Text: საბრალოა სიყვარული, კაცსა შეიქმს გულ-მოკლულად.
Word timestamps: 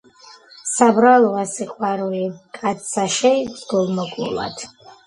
საბრალოა 0.69 1.43
სიყვარული, 1.53 2.25
კაცსა 2.61 3.07
შეიქმს 3.21 3.65
გულ-მოკლულად. 3.77 4.71